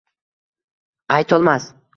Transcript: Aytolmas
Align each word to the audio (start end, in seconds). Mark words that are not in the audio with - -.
Aytolmas 1.19 1.75